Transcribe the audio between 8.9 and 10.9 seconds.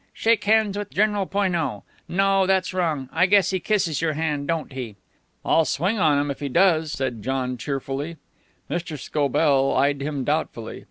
Scobell eyed him doubtfully.